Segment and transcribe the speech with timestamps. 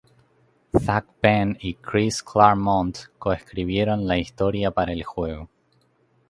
[0.79, 5.47] Zak Penn y Chris Claremont co-escribieron la historia para el juego.